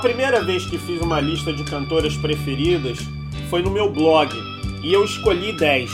primeira 0.00 0.42
vez 0.42 0.64
que 0.64 0.78
fiz 0.78 0.98
uma 1.02 1.20
lista 1.20 1.52
de 1.52 1.62
cantoras 1.62 2.16
preferidas 2.16 2.98
foi 3.50 3.62
no 3.62 3.70
meu 3.70 3.92
blog 3.92 4.34
e 4.82 4.90
eu 4.92 5.04
escolhi 5.04 5.52
10. 5.52 5.90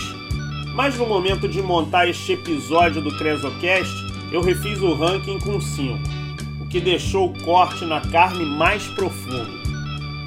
Mas 0.74 0.96
no 0.96 1.06
momento 1.06 1.48
de 1.48 1.60
montar 1.60 2.08
este 2.08 2.34
episódio 2.34 3.02
do 3.02 3.16
Cresocast, 3.18 3.92
eu 4.30 4.40
refiz 4.40 4.80
o 4.80 4.94
ranking 4.94 5.40
com 5.40 5.60
5, 5.60 5.98
o 6.60 6.68
que 6.68 6.80
deixou 6.80 7.30
o 7.30 7.42
corte 7.42 7.84
na 7.84 8.00
carne 8.00 8.44
mais 8.44 8.86
profundo. 8.86 9.50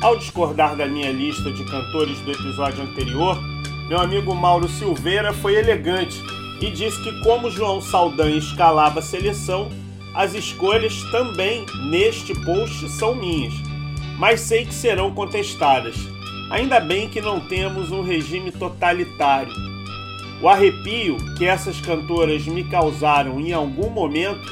Ao 0.02 0.18
discordar 0.18 0.76
da 0.76 0.86
minha 0.86 1.12
lista 1.12 1.50
de 1.50 1.64
cantores 1.64 2.20
do 2.20 2.32
episódio 2.32 2.84
anterior, 2.84 3.42
meu 3.88 4.00
amigo 4.00 4.36
Mauro 4.36 4.68
Silveira 4.68 5.32
foi 5.32 5.56
elegante 5.56 6.22
e 6.60 6.70
disse 6.70 7.02
que, 7.02 7.24
como 7.24 7.50
João 7.50 7.80
Saldanha 7.80 8.38
escalava 8.38 9.00
a 9.00 9.04
seleção, 9.04 9.70
as 10.14 10.34
escolhas 10.34 11.02
também 11.12 11.66
neste 11.90 12.34
post 12.44 12.90
são 12.90 13.16
minhas, 13.16 13.54
mas 14.20 14.42
sei 14.42 14.66
que 14.66 14.74
serão 14.74 15.14
contestadas. 15.14 15.96
Ainda 16.52 16.78
bem 16.82 17.08
que 17.08 17.22
não 17.22 17.40
temos 17.40 17.90
um 17.90 18.02
regime 18.02 18.52
totalitário. 18.52 19.54
O 20.42 20.50
arrepio 20.50 21.16
que 21.38 21.46
essas 21.46 21.80
cantoras 21.80 22.46
me 22.46 22.66
causaram 22.66 23.40
em 23.40 23.54
algum 23.54 23.90
momento 23.90 24.46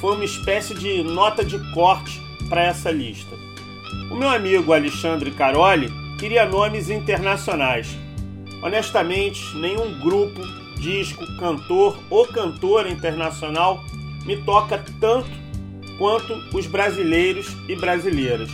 foi 0.00 0.14
uma 0.14 0.24
espécie 0.24 0.74
de 0.74 1.02
nota 1.02 1.44
de 1.44 1.58
corte 1.74 2.18
para 2.48 2.64
essa 2.64 2.90
lista. 2.90 3.36
O 4.10 4.14
meu 4.14 4.30
amigo 4.30 4.72
Alexandre 4.72 5.30
Caroli 5.32 5.92
queria 6.18 6.46
nomes 6.46 6.88
internacionais. 6.88 7.94
Honestamente, 8.62 9.54
nenhum 9.56 10.00
grupo, 10.00 10.40
disco, 10.78 11.24
cantor 11.38 11.98
ou 12.08 12.26
cantora 12.26 12.90
internacional 12.90 13.84
me 14.24 14.38
toca 14.38 14.82
tanto 14.98 15.28
quanto 15.98 16.32
os 16.56 16.66
brasileiros 16.66 17.54
e 17.68 17.76
brasileiras. 17.76 18.50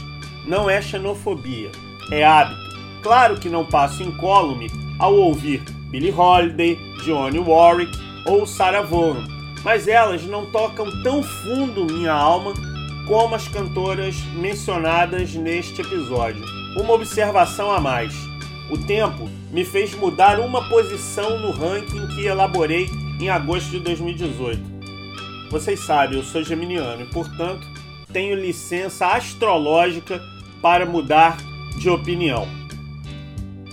Não 0.47 0.71
é 0.71 0.81
xenofobia, 0.81 1.73
é 2.11 2.25
hábito. 2.25 2.77
Claro 3.03 3.37
que 3.37 3.49
não 3.49 3.65
passo 3.65 4.03
incólume 4.03 4.71
ao 4.99 5.15
ouvir 5.15 5.63
Billie 5.91 6.13
Holiday, 6.13 6.79
Dionne 7.03 7.39
Warwick 7.39 7.97
ou 8.27 8.47
Sarah 8.47 8.83
Vaughan, 8.83 9.25
mas 9.65 9.89
elas 9.89 10.23
não 10.25 10.51
tocam 10.51 10.87
tão 11.03 11.23
fundo 11.23 11.87
minha 11.87 12.13
alma 12.13 12.55
como 13.07 13.35
as 13.35 13.47
cantoras 13.49 14.17
mencionadas 14.35 15.35
neste 15.35 15.81
episódio. 15.81 16.45
Uma 16.77 16.95
observação 16.95 17.71
a 17.71 17.81
mais. 17.81 18.15
O 18.71 18.79
tempo 18.79 19.29
me 19.53 19.65
fez 19.65 19.95
mudar 19.95 20.41
uma 20.41 20.69
posição 20.69 21.39
no 21.39 21.53
ranking 21.53 22.07
que 22.09 22.27
elaborei 22.27 22.89
em 23.21 23.29
agosto 23.29 23.71
de 23.71 23.81
2018. 23.81 24.61
Vocês 25.51 25.81
sabem, 25.81 26.19
eu 26.19 26.25
sou 26.25 26.43
geminiano 26.43 27.03
e, 27.03 27.07
portanto, 27.07 27.67
tenho 28.13 28.35
licença 28.35 29.07
astrológica 29.07 30.21
para 30.67 30.85
mudar 30.85 31.37
de 31.79 31.89
opinião. 31.89 32.49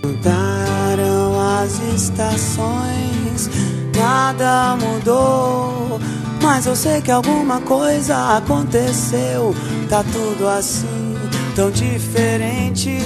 Mudaram 0.00 1.40
as 1.60 1.80
estações, 1.92 3.50
nada 3.96 4.76
mudou. 4.76 5.98
Mas 6.40 6.66
eu 6.66 6.76
sei 6.76 7.02
que 7.02 7.10
alguma 7.10 7.60
coisa 7.62 8.36
aconteceu. 8.36 9.52
Tá 9.88 10.04
tudo 10.04 10.46
assim, 10.46 11.16
tão 11.56 11.68
diferente. 11.68 13.00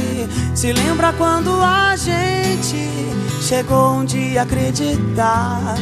Se 0.55 0.71
lembra 0.71 1.15
quando 1.15 1.51
a 1.53 1.97
gente 1.97 2.91
chegou 3.41 3.93
um 3.93 4.05
dia 4.05 4.41
a 4.41 4.43
acreditar 4.43 5.77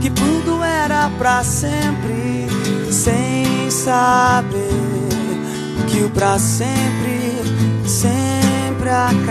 que 0.00 0.10
tudo 0.10 0.64
era 0.64 1.08
pra 1.16 1.44
sempre, 1.44 2.48
sem 2.90 3.70
saber 3.70 4.85
que 5.86 6.02
o 6.02 6.10
pra 6.10 6.38
sempre 6.38 7.16
sempre 7.88 8.90
acaba. 8.90 9.26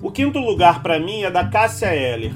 O 0.00 0.10
quinto 0.10 0.38
lugar 0.38 0.82
para 0.82 0.98
mim 0.98 1.22
é 1.22 1.30
da 1.30 1.44
Cássia 1.44 1.94
Eller. 1.94 2.32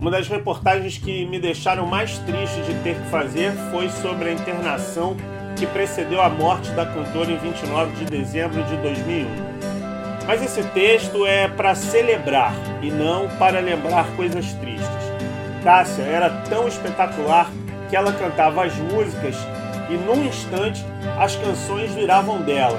Uma 0.00 0.10
das 0.10 0.28
reportagens 0.28 0.98
que 0.98 1.26
me 1.26 1.38
deixaram 1.40 1.86
mais 1.86 2.18
triste 2.18 2.60
de 2.62 2.74
ter 2.82 2.96
que 2.96 3.10
fazer 3.10 3.52
foi 3.70 3.88
sobre 3.88 4.30
a 4.30 4.32
internação 4.32 5.16
que 5.56 5.66
precedeu 5.66 6.22
a 6.22 6.28
morte 6.28 6.70
da 6.70 6.86
cantora 6.86 7.30
em 7.30 7.36
29 7.36 7.96
de 7.96 8.04
dezembro 8.04 8.62
de 8.64 8.76
2001. 8.76 9.26
Mas 10.26 10.42
esse 10.42 10.62
texto 10.68 11.26
é 11.26 11.48
para 11.48 11.74
celebrar 11.74 12.54
e 12.82 12.90
não 12.90 13.28
para 13.38 13.60
lembrar 13.60 14.06
coisas 14.14 14.52
tristes. 14.54 14.88
Cássia 15.64 16.02
era 16.02 16.30
tão 16.48 16.68
espetacular 16.68 17.50
que 17.90 17.96
ela 17.96 18.12
cantava 18.12 18.64
as 18.64 18.76
músicas 18.76 19.34
e 19.88 19.94
num 19.94 20.24
instante 20.24 20.84
as 21.18 21.36
canções 21.36 21.90
viravam 21.92 22.42
dela. 22.42 22.78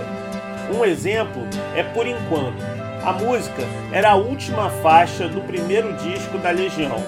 Um 0.73 0.85
exemplo 0.85 1.41
é 1.75 1.83
Por 1.83 2.05
Enquanto, 2.05 2.63
a 3.03 3.13
música 3.13 3.63
era 3.91 4.11
a 4.11 4.15
última 4.15 4.69
faixa 4.69 5.27
do 5.27 5.41
primeiro 5.41 5.93
disco 5.93 6.37
da 6.37 6.51
Legião. 6.51 7.03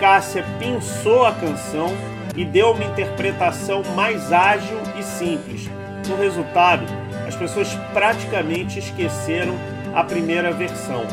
Cássia 0.00 0.44
pensou 0.58 1.26
a 1.26 1.32
canção 1.32 1.92
e 2.36 2.44
deu 2.44 2.70
uma 2.70 2.84
interpretação 2.84 3.82
mais 3.94 4.32
ágil 4.32 4.78
e 4.98 5.02
simples. 5.02 5.68
No 6.08 6.16
resultado, 6.16 6.84
as 7.26 7.36
pessoas 7.36 7.68
praticamente 7.92 8.78
esqueceram 8.78 9.54
a 9.94 10.02
primeira 10.02 10.52
versão. 10.52 11.04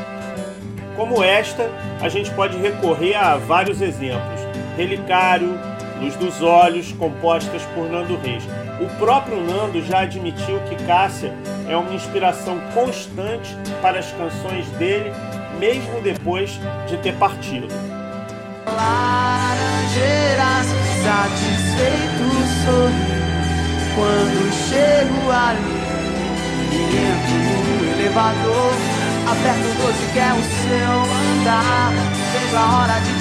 Como 0.96 1.24
esta, 1.24 1.70
a 2.02 2.10
gente 2.10 2.32
pode 2.32 2.58
recorrer 2.58 3.16
a 3.16 3.38
vários 3.38 3.82
exemplos: 3.82 4.42
Relicário, 4.78 5.60
Luz 6.00 6.16
dos 6.16 6.42
Olhos, 6.42 6.94
compostas 6.94 7.62
por 7.76 7.90
Nando 7.90 8.18
Reis. 8.18 8.44
O 8.80 8.88
próprio 8.98 9.42
Nando 9.42 9.82
já 9.82 10.02
admitiu 10.02 10.60
que 10.62 10.76
Cássia 10.86 11.34
é 11.68 11.76
uma 11.76 11.94
inspiração 11.94 12.60
constante 12.74 13.56
para 13.82 14.00
as 14.00 14.10
canções 14.12 14.68
dele, 14.78 15.12
mesmo 15.60 16.02
depois 16.02 16.58
de 16.88 16.98
ter 16.98 17.14
partido. 17.16 17.68
Laranjeiras, 18.66 20.68
satisfeito 21.04 22.30
sou 22.66 22.90
quando 23.96 24.52
chego 24.70 25.32
ali 25.32 25.80
entro 27.00 27.84
no 27.84 27.92
elevador. 27.92 28.74
Aperto 29.30 29.60
o 29.60 29.74
12 29.86 30.14
que 30.14 30.20
é 30.20 30.34
o 30.34 30.44
seu 30.44 30.92
andar. 31.42 31.92
Vejo 32.34 32.58
a 32.58 32.80
hora 32.80 33.00
de 33.00 33.19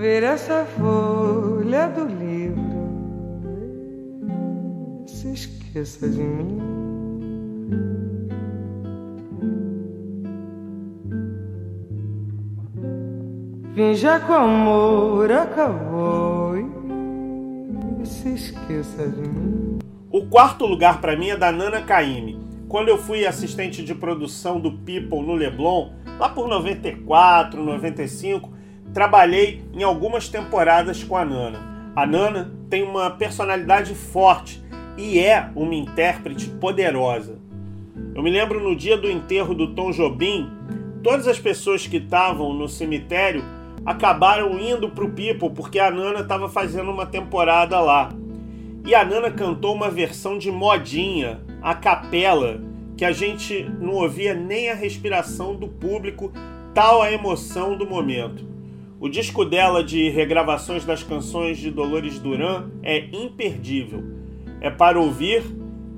Ver 0.00 0.22
essa 0.22 0.64
folha 0.64 1.86
do 1.88 2.06
livro, 2.06 2.62
se 5.06 5.30
esqueça 5.30 6.08
de 6.08 6.22
mim. 6.22 6.58
Finja 13.74 14.20
que 14.20 14.32
o 14.32 14.34
amor 14.34 15.30
acabou 15.30 16.54
e 18.02 18.06
se 18.06 18.30
esqueça 18.30 19.06
de 19.06 19.28
mim. 19.28 19.80
O 20.10 20.24
quarto 20.28 20.64
lugar 20.64 21.02
para 21.02 21.14
mim 21.14 21.28
é 21.28 21.36
da 21.36 21.52
Nana 21.52 21.82
Caymmi. 21.82 22.40
Quando 22.70 22.88
eu 22.88 22.96
fui 22.96 23.26
assistente 23.26 23.84
de 23.84 23.94
produção 23.94 24.58
do 24.58 24.78
People 24.78 25.20
no 25.20 25.34
Leblon, 25.34 25.90
lá 26.18 26.30
por 26.30 26.48
94, 26.48 27.62
95, 27.62 28.59
trabalhei 28.92 29.62
em 29.72 29.82
algumas 29.82 30.28
temporadas 30.28 31.02
com 31.02 31.16
a 31.16 31.24
Nana. 31.24 31.92
A 31.94 32.06
Nana 32.06 32.52
tem 32.68 32.82
uma 32.82 33.10
personalidade 33.10 33.94
forte 33.94 34.62
e 34.96 35.18
é 35.18 35.50
uma 35.54 35.74
intérprete 35.74 36.46
poderosa. 36.46 37.38
Eu 38.14 38.22
me 38.22 38.30
lembro 38.30 38.60
no 38.60 38.74
dia 38.74 38.96
do 38.96 39.10
enterro 39.10 39.54
do 39.54 39.74
Tom 39.74 39.90
Jobim, 39.90 40.50
todas 41.02 41.26
as 41.26 41.38
pessoas 41.38 41.86
que 41.86 41.98
estavam 41.98 42.52
no 42.52 42.68
cemitério 42.68 43.44
acabaram 43.84 44.58
indo 44.58 44.90
para 44.90 45.04
o 45.04 45.10
People 45.10 45.50
porque 45.50 45.78
a 45.78 45.90
Nana 45.90 46.20
estava 46.20 46.48
fazendo 46.48 46.90
uma 46.90 47.06
temporada 47.06 47.80
lá. 47.80 48.10
E 48.84 48.94
a 48.94 49.04
Nana 49.04 49.30
cantou 49.30 49.74
uma 49.74 49.90
versão 49.90 50.38
de 50.38 50.50
modinha, 50.50 51.40
a 51.62 51.74
capela, 51.74 52.60
que 52.96 53.04
a 53.04 53.12
gente 53.12 53.62
não 53.78 53.94
ouvia 53.94 54.34
nem 54.34 54.70
a 54.70 54.74
respiração 54.74 55.54
do 55.54 55.68
público, 55.68 56.32
tal 56.74 57.02
a 57.02 57.12
emoção 57.12 57.76
do 57.76 57.86
momento. 57.86 58.49
O 59.00 59.08
disco 59.08 59.46
dela 59.46 59.82
de 59.82 60.10
regravações 60.10 60.84
das 60.84 61.02
canções 61.02 61.56
de 61.56 61.70
Dolores 61.70 62.18
Duran 62.18 62.68
é 62.82 62.98
imperdível. 62.98 64.04
É 64.60 64.68
para 64.68 65.00
ouvir 65.00 65.42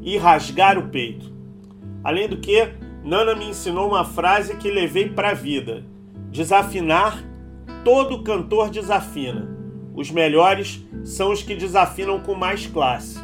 e 0.00 0.16
rasgar 0.16 0.78
o 0.78 0.88
peito. 0.88 1.32
Além 2.04 2.28
do 2.28 2.36
que, 2.36 2.68
Nana 3.02 3.34
me 3.34 3.46
ensinou 3.46 3.88
uma 3.88 4.04
frase 4.04 4.56
que 4.56 4.70
levei 4.70 5.08
para 5.08 5.30
a 5.30 5.34
vida: 5.34 5.84
desafinar, 6.30 7.24
todo 7.84 8.22
cantor 8.22 8.70
desafina. 8.70 9.48
Os 9.96 10.08
melhores 10.12 10.86
são 11.02 11.32
os 11.32 11.42
que 11.42 11.56
desafinam 11.56 12.20
com 12.20 12.36
mais 12.36 12.68
classe. 12.68 13.18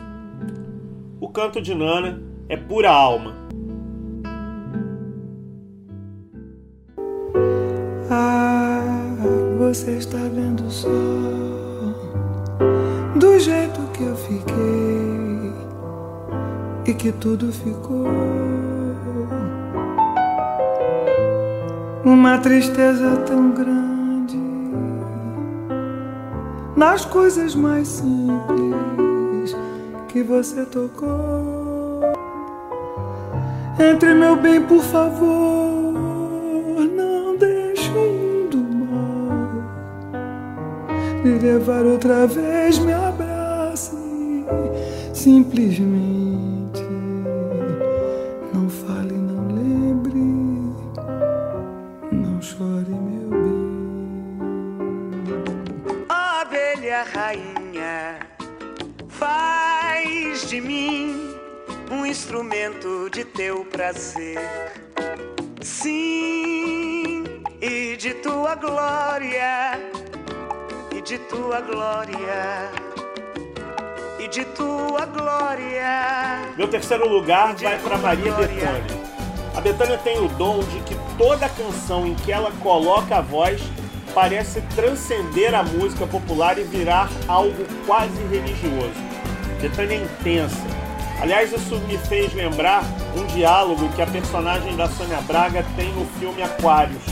O 1.20 1.28
canto 1.28 1.62
de 1.62 1.72
Nana 1.72 2.20
é 2.48 2.56
pura 2.56 2.90
alma. 2.90 3.47
Você 9.68 9.98
está 9.98 10.16
vendo 10.16 10.70
só 10.70 10.88
do 13.16 13.38
jeito 13.38 13.78
que 13.92 14.02
eu 14.02 14.16
fiquei 14.16 15.52
e 16.86 16.94
que 16.94 17.12
tudo 17.12 17.52
ficou. 17.52 18.06
Uma 22.02 22.38
tristeza 22.38 23.16
tão 23.26 23.50
grande 23.50 24.40
nas 26.74 27.04
coisas 27.04 27.54
mais 27.54 27.88
simples 27.88 29.54
que 30.08 30.22
você 30.22 30.64
tocou. 30.64 32.00
Entre 33.78 34.14
meu 34.14 34.34
bem, 34.34 34.62
por 34.62 34.82
favor, 34.82 35.67
me 41.24 41.38
levar 41.38 41.84
outra 41.84 42.26
vez. 42.26 42.78
Me 42.78 42.92
abrace 42.92 43.96
simplesmente. 45.12 46.82
Não 48.54 48.68
fale, 48.70 49.14
não 49.14 49.48
lembre, 49.48 50.18
não 52.12 52.40
chore, 52.40 52.90
meu 52.90 53.28
bem. 53.30 53.66
Abelha 56.08 57.04
rainha, 57.14 58.20
faz 59.08 60.48
de 60.48 60.60
mim 60.60 61.34
um 61.90 62.06
instrumento 62.06 63.10
de 63.10 63.24
teu 63.24 63.64
prazer. 63.64 64.38
Sim, 65.60 67.24
e 67.60 67.96
de 67.96 68.14
tua 68.14 68.54
glória, 68.54 69.78
de 71.08 71.16
tua 71.20 71.62
glória, 71.62 72.70
e 74.19 74.28
de 74.28 74.44
tua 74.44 75.06
glória. 75.06 76.52
Meu 76.55 76.69
terceiro 76.69 77.08
lugar 77.08 77.55
vai 77.55 77.78
para 77.78 77.96
Maria 77.96 78.25
glória. 78.31 78.46
Bethânia. 78.46 79.00
A 79.56 79.60
Bethânia 79.62 79.96
tem 80.05 80.22
o 80.22 80.28
dom 80.28 80.58
de 80.58 80.81
que 80.81 80.94
toda 81.16 81.49
canção 81.49 82.06
em 82.06 82.14
que 82.14 82.31
ela 82.31 82.52
coloca 82.62 83.16
a 83.16 83.20
voz 83.22 83.58
parece 84.14 84.60
transcender 84.76 85.55
a 85.55 85.62
música 85.62 86.06
popular 86.06 86.58
e 86.58 86.64
virar 86.64 87.08
algo 87.26 87.64
quase 87.87 88.22
religioso. 88.31 88.93
Bethânia 89.62 89.94
é 89.94 90.02
intensa. 90.02 90.61
Aliás, 91.22 91.50
isso 91.54 91.76
me 91.88 91.96
fez 91.96 92.34
lembrar 92.34 92.84
um 93.16 93.25
diálogo 93.28 93.88
que 93.94 94.02
a 94.02 94.06
personagem 94.06 94.76
da 94.76 94.87
Sônia 94.90 95.22
Braga 95.22 95.64
tem 95.75 95.90
no 95.94 96.04
filme 96.20 96.43
Aquários. 96.43 97.02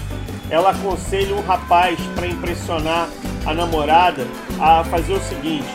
Ela 0.51 0.73
aconselha 0.73 1.35
um 1.35 1.41
rapaz 1.41 1.99
para 2.15 2.27
impressionar 2.27 3.09
a 3.47 3.55
namorada 3.55 4.27
a 4.61 4.85
fazer 4.85 5.15
o 5.15 5.21
seguinte: 5.21 5.69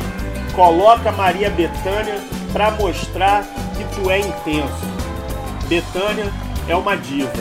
coloca 0.54 1.12
Maria 1.12 1.50
Bethânia 1.50 2.20
para 2.52 2.72
mostrar 2.72 3.44
que 3.78 3.84
tu 3.96 4.10
é 4.10 4.20
intenso. 4.20 4.92
Betânia 5.68 6.32
é 6.68 6.76
uma 6.76 6.98
diva, 6.98 7.32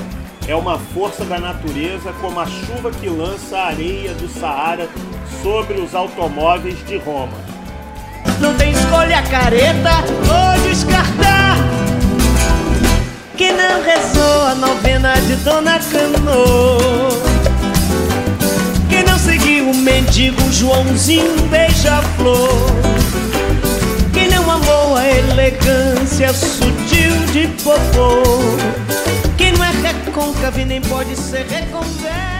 é 0.46 0.54
uma 0.54 0.78
força 0.78 1.24
da 1.24 1.38
natureza 1.38 2.12
como 2.20 2.38
a 2.38 2.46
chuva 2.46 2.90
que 2.92 3.08
lança 3.08 3.58
a 3.58 3.66
areia 3.66 4.14
do 4.14 4.28
Saara 4.28 4.88
sobre 5.42 5.80
os 5.80 5.94
automóveis 5.94 6.84
de 6.86 6.98
Roma. 6.98 7.36
Não 8.38 8.54
tem 8.54 8.72
escolha 8.72 9.22
careta 9.22 9.90
ou 10.08 10.68
descartar. 10.68 11.56
Que 13.36 13.52
não 13.52 13.82
rezou 13.82 14.46
a 14.46 14.54
novena 14.54 15.14
de 15.14 15.34
Dona 15.36 15.78
Cano. 15.78 17.29
Mendigo 19.80 20.40
Joãozinho 20.52 21.42
beija-flor. 21.48 22.48
Que 24.12 24.28
não 24.28 24.50
amou 24.50 24.96
a 24.96 25.08
elegância 25.08 26.32
sutil 26.32 27.12
de 27.32 27.48
popô. 27.62 28.22
Que 29.36 29.50
não 29.52 29.64
é 29.64 29.70
recôncavo 29.70 30.60
e 30.60 30.64
nem 30.64 30.80
pode 30.82 31.16
ser 31.16 31.46
reconverso. 31.46 32.39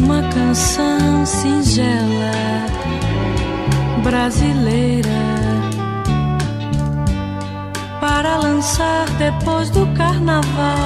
Uma 0.00 0.22
canção 0.30 1.24
singela 1.24 2.32
brasileira 4.02 5.08
para 8.00 8.36
lançar 8.38 9.08
depois 9.18 9.70
do 9.70 9.86
carnaval. 9.94 10.78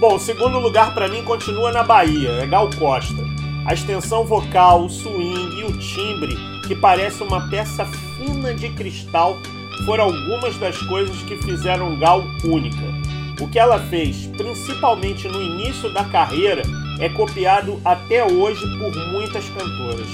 Bom, 0.00 0.16
o 0.16 0.18
segundo 0.18 0.58
lugar 0.58 0.92
para 0.92 1.08
mim 1.08 1.22
continua 1.22 1.72
na 1.72 1.82
Bahia, 1.82 2.30
é 2.30 2.46
Gal 2.46 2.68
Costa. 2.78 3.22
A 3.66 3.72
extensão 3.72 4.24
vocal, 4.24 4.84
o 4.84 4.90
swing 4.90 5.60
e 5.60 5.64
o 5.64 5.78
timbre, 5.78 6.36
que 6.66 6.74
parece 6.74 7.22
uma 7.22 7.48
peça 7.48 7.84
fina 8.16 8.52
de 8.54 8.68
cristal, 8.70 9.36
foram 9.84 10.04
algumas 10.04 10.56
das 10.58 10.76
coisas 10.82 11.16
que 11.22 11.36
fizeram 11.38 11.98
Gal 11.98 12.24
única. 12.44 13.05
O 13.38 13.48
que 13.48 13.58
ela 13.58 13.78
fez, 13.78 14.26
principalmente 14.36 15.28
no 15.28 15.42
início 15.42 15.92
da 15.92 16.04
carreira, 16.04 16.62
é 16.98 17.08
copiado 17.10 17.78
até 17.84 18.24
hoje 18.24 18.62
por 18.78 18.94
muitas 19.12 19.44
cantoras. 19.50 20.08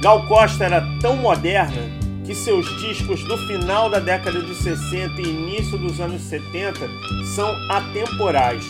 Gal 0.00 0.26
Costa 0.26 0.64
era 0.64 0.86
tão 1.00 1.16
moderna 1.16 1.82
que 2.24 2.34
seus 2.34 2.66
discos 2.80 3.22
do 3.24 3.36
final 3.46 3.90
da 3.90 3.98
década 3.98 4.40
de 4.40 4.54
60 4.54 5.20
e 5.20 5.28
início 5.28 5.76
dos 5.76 6.00
anos 6.00 6.22
70 6.22 6.88
são 7.34 7.50
atemporais. 7.70 8.64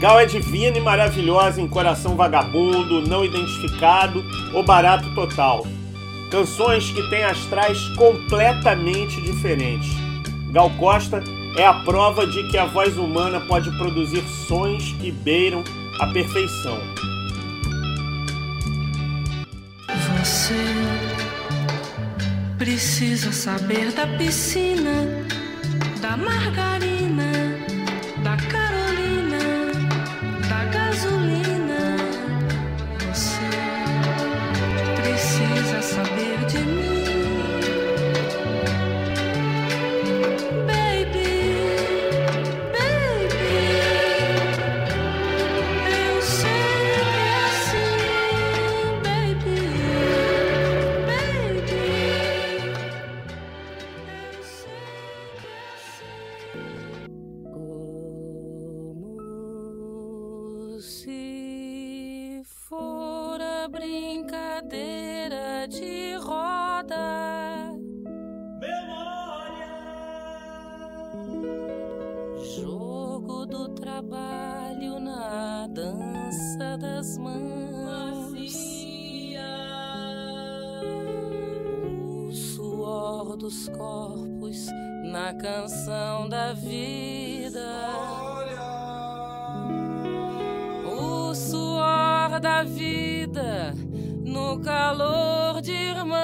Gal 0.00 0.18
é 0.18 0.24
divina 0.24 0.78
e 0.78 0.80
maravilhosa 0.80 1.60
em 1.60 1.68
Coração 1.68 2.16
Vagabundo, 2.16 3.06
Não 3.06 3.22
Identificado 3.22 4.24
ou 4.54 4.62
Barato 4.62 5.14
Total. 5.14 5.66
Canções 6.30 6.90
que 6.90 7.02
têm 7.10 7.24
astrais 7.24 7.78
completamente 7.96 9.20
diferentes. 9.20 9.90
Gal 10.52 10.70
Costa 10.78 11.22
é 11.56 11.66
a 11.66 11.74
prova 11.84 12.26
de 12.26 12.48
que 12.50 12.58
a 12.58 12.66
voz 12.66 12.96
humana 12.96 13.40
pode 13.40 13.70
produzir 13.78 14.22
sons 14.46 14.92
que 15.00 15.10
beiram 15.10 15.64
a 15.98 16.06
perfeição. 16.06 16.78
Você 20.18 20.54
precisa 22.58 23.32
saber 23.32 23.92
da 23.92 24.06
piscina, 24.06 25.26
da 26.00 26.16
margarina, 26.16 27.29
cadeira 64.70 65.66
de 65.66 66.14
roda. 66.14 67.74
Memória. 68.60 69.66
Jogo 72.54 73.46
do 73.46 73.68
trabalho 73.70 75.00
na 75.00 75.66
dança 75.66 76.78
das 76.78 77.18
mãos. 77.18 78.30
O 82.28 82.32
suor 82.32 83.36
dos 83.36 83.68
corpos 83.70 84.66
na 85.04 85.34
canção 85.34 86.28
da 86.28 86.52
vida. 86.52 87.90
O 90.86 91.34
suor 91.34 92.38
da 92.38 92.62
vida 92.62 93.09
no 94.60 94.64
calor 94.64 95.62
de 95.62 95.72
irmãos. 95.72 96.14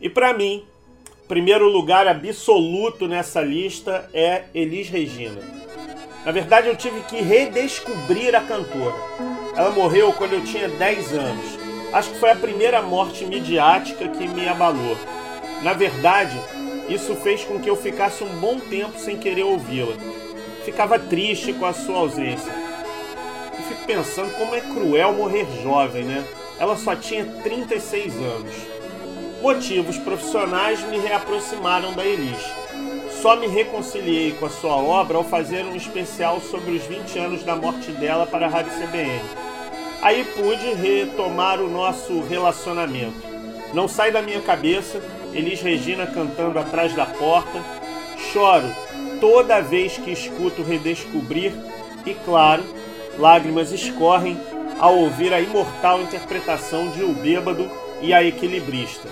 E 0.00 0.08
para 0.08 0.32
mim, 0.32 0.64
primeiro 1.28 1.68
lugar 1.68 2.06
absoluto 2.06 3.06
nessa 3.08 3.42
lista 3.42 4.08
é 4.14 4.44
Elis 4.54 4.88
Regina. 4.88 5.42
Na 6.24 6.32
verdade, 6.32 6.68
eu 6.68 6.76
tive 6.76 7.00
que 7.02 7.20
redescobrir 7.20 8.34
a 8.34 8.40
cantora. 8.40 8.96
Ela 9.56 9.70
morreu 9.70 10.12
quando 10.12 10.34
eu 10.34 10.44
tinha 10.44 10.68
10 10.68 11.12
anos. 11.14 11.58
Acho 11.92 12.10
que 12.10 12.20
foi 12.20 12.30
a 12.30 12.36
primeira 12.36 12.80
morte 12.82 13.26
midiática 13.26 14.08
que 14.08 14.28
me 14.28 14.46
abalou. 14.48 14.96
Na 15.62 15.72
verdade, 15.72 16.38
isso 16.88 17.16
fez 17.16 17.42
com 17.44 17.58
que 17.58 17.68
eu 17.68 17.76
ficasse 17.76 18.22
um 18.22 18.38
bom 18.38 18.60
tempo 18.60 18.98
sem 18.98 19.18
querer 19.18 19.42
ouvi-la. 19.42 19.96
Ficava 20.64 20.98
triste 20.98 21.52
com 21.52 21.66
a 21.66 21.72
sua 21.72 21.98
ausência. 21.98 22.52
E 23.58 23.62
fico 23.62 23.86
pensando 23.86 24.36
como 24.36 24.54
é 24.54 24.60
cruel 24.60 25.12
morrer 25.14 25.46
jovem, 25.62 26.04
né? 26.04 26.24
Ela 26.58 26.76
só 26.76 26.94
tinha 26.94 27.24
36 27.42 28.14
anos. 28.16 28.54
Motivos 29.40 29.96
profissionais 29.96 30.82
me 30.88 30.98
reaproximaram 30.98 31.94
da 31.94 32.04
Elis. 32.04 32.42
Só 33.22 33.36
me 33.36 33.46
reconciliei 33.46 34.32
com 34.32 34.46
a 34.46 34.50
sua 34.50 34.76
obra 34.76 35.16
ao 35.16 35.24
fazer 35.24 35.64
um 35.64 35.76
especial 35.76 36.40
sobre 36.40 36.72
os 36.72 36.82
20 36.84 37.18
anos 37.18 37.42
da 37.42 37.56
morte 37.56 37.90
dela 37.92 38.26
para 38.26 38.46
a 38.46 38.48
Rádio 38.48 38.72
CBN. 38.72 39.20
Aí 40.02 40.24
pude 40.24 40.72
retomar 40.74 41.60
o 41.60 41.68
nosso 41.68 42.22
relacionamento. 42.22 43.28
Não 43.74 43.86
sai 43.86 44.10
da 44.10 44.22
minha 44.22 44.40
cabeça 44.40 45.00
Elis 45.32 45.60
Regina 45.60 46.06
cantando 46.06 46.58
atrás 46.58 46.94
da 46.94 47.06
porta. 47.06 47.62
Choro 48.32 48.68
toda 49.20 49.60
vez 49.60 49.98
que 49.98 50.12
escuto 50.12 50.62
redescobrir 50.62 51.52
e, 52.06 52.14
claro, 52.14 52.64
lágrimas 53.18 53.72
escorrem 53.72 54.38
ao 54.78 54.96
ouvir 54.96 55.32
a 55.34 55.40
imortal 55.40 56.00
interpretação 56.00 56.90
de 56.90 57.02
O 57.02 57.12
Bêbado 57.12 57.70
e 58.00 58.14
a 58.14 58.24
Equilibrista. 58.24 59.08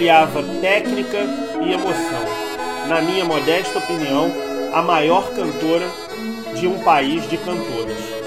Aliava 0.00 0.42
técnica 0.62 1.18
e 1.62 1.74
emoção. 1.74 2.24
Na 2.88 3.02
minha 3.02 3.22
modesta 3.22 3.78
opinião, 3.78 4.32
a 4.72 4.80
maior 4.80 5.30
cantora 5.34 5.86
de 6.58 6.66
um 6.66 6.78
país 6.78 7.28
de 7.28 7.36
cantoras. 7.36 8.19